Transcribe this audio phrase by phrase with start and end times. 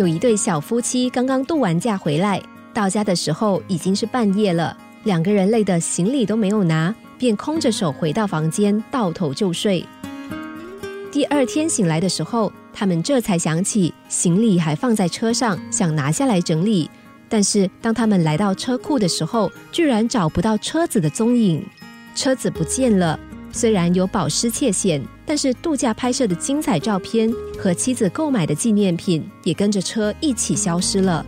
[0.00, 2.40] 有一对小夫妻刚刚度完假回来，
[2.72, 4.74] 到家的时候已经是半夜了。
[5.04, 9.84] 两个人累得行李都没有拿，便空着手回到房间，倒头就睡。
[11.12, 16.88] 第二天醒来的时候，他们这才想起行李还放在车上，想拿下来整理。
[17.28, 21.62] 但是当他们来到车库的时候，居然找不到车子的踪影，
[22.14, 23.20] 车子不见了。
[23.52, 31.24] 虽然有保失窃险，但是度假拍摄的精彩照片和妻子购买的纪念品也跟着车一起消失了。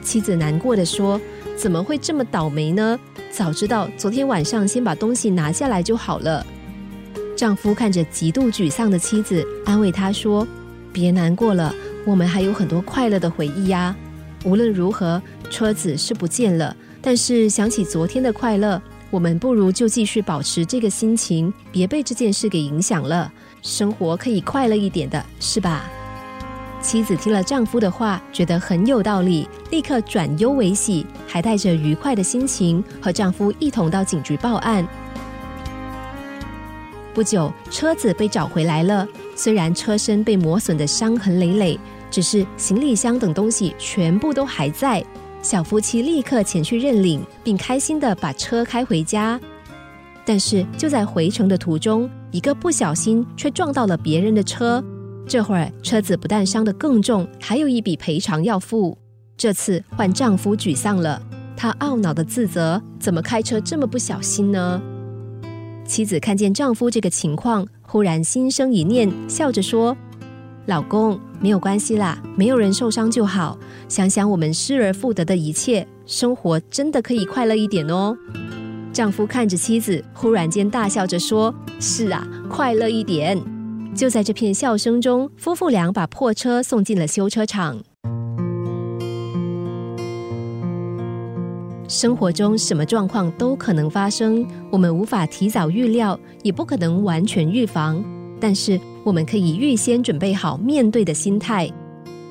[0.00, 1.20] 妻子难过的说
[1.58, 2.96] ：“怎么会这么倒霉呢？
[3.32, 6.46] 早知道昨天晚上先把东西拿下来就好了。”
[7.34, 10.46] 丈夫看着极度沮丧的妻子，安慰她说
[10.94, 11.74] ：“别难过了，
[12.06, 13.92] 我们还有很多快乐的回忆呀。
[14.44, 18.80] 无论如何，车子是不见了，但是想起昨天的快乐。”
[19.12, 23.30] 我们不如就继续保持这个心情，别被这件事给影响了。
[23.60, 25.84] 生活可以快乐一点的，是吧？
[26.80, 34.88] 妻子听了丈夫的话，觉得很有道理，立刻转忧为喜，还带着愉快的心情和丈夫一同到警局报案。
[37.12, 41.78] 不久，车子被找回来了，虽然车身被磨损的伤痕累累，
[42.10, 45.04] 只是行李箱等东西全部都还在。
[45.42, 49.38] 小夫妻立刻前去认领，并开心的把车开回家。
[50.24, 54.82] 但是就在回程的途中，一个不小心却撞到了别人的车。
[55.26, 58.96] 这会儿车子不但伤得更重，还有一笔赔偿要付。
[59.36, 61.20] 这次换丈夫沮丧了，
[61.56, 64.80] 他懊恼的自责：怎么开车这么不小心呢？
[65.84, 69.96] 妻子看见丈夫这个情况，忽然心生一念，笑着说。
[70.66, 73.58] 老公，没有关系啦，没有人受伤就好。
[73.88, 78.16] 想想我们失而复得的一切，生活真的可以快乐一点哦。
[78.92, 83.40] 丈夫看着妻子，忽然间大笑着说：“是啊，快乐一点。”
[83.94, 87.82] 就在这片笑声中，夫妇俩把破车送进了修车厂。
[91.88, 98.02] 生活中什么状况都可能发生，我们无法提早预料，也不可能完全预防，
[98.42, 98.78] 但是。
[99.04, 101.68] 我们可以预先准备好面对的心态，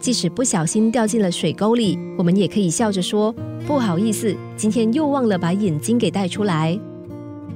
[0.00, 3.32] 即使不小心掉进了水沟里，我们也可以笑着说
[3.68, 6.76] ：“不好意思，今天又忘了把眼睛给带出来。”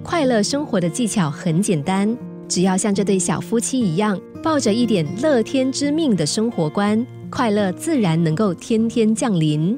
[0.04, 2.16] 快乐生活的技巧很简单，
[2.46, 9.76] 只要像这对小夫妻一样，抱着一点乐天知命的生活观，快乐自然能够天天降临。